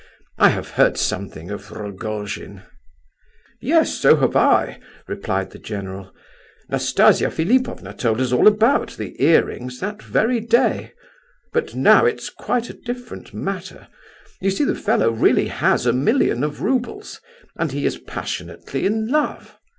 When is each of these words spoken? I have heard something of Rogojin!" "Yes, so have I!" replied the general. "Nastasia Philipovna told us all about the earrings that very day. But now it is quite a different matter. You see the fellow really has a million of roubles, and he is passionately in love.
I 0.39 0.49
have 0.49 0.71
heard 0.71 0.97
something 0.97 1.51
of 1.51 1.69
Rogojin!" 1.69 2.63
"Yes, 3.61 3.93
so 3.99 4.15
have 4.15 4.35
I!" 4.35 4.79
replied 5.07 5.51
the 5.51 5.59
general. 5.59 6.11
"Nastasia 6.69 7.29
Philipovna 7.29 7.93
told 7.93 8.19
us 8.19 8.31
all 8.31 8.47
about 8.47 8.93
the 8.97 9.15
earrings 9.23 9.79
that 9.79 10.01
very 10.01 10.39
day. 10.39 10.93
But 11.53 11.75
now 11.75 12.07
it 12.07 12.17
is 12.19 12.31
quite 12.31 12.67
a 12.67 12.73
different 12.73 13.31
matter. 13.31 13.89
You 14.39 14.49
see 14.49 14.63
the 14.63 14.73
fellow 14.73 15.11
really 15.11 15.49
has 15.49 15.85
a 15.85 15.93
million 15.93 16.43
of 16.43 16.63
roubles, 16.63 17.21
and 17.55 17.71
he 17.71 17.85
is 17.85 17.99
passionately 17.99 18.87
in 18.87 19.07
love. 19.07 19.55